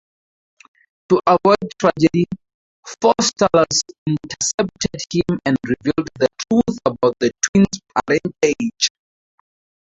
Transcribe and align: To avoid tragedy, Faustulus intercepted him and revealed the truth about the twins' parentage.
To 1.09 1.21
avoid 1.27 1.59
tragedy, 1.77 2.25
Faustulus 2.87 3.81
intercepted 4.07 4.99
him 5.13 5.39
and 5.45 5.55
revealed 5.63 6.09
the 6.17 6.27
truth 6.49 6.79
about 6.87 7.13
the 7.19 7.31
twins' 7.45 7.67
parentage. 8.03 8.89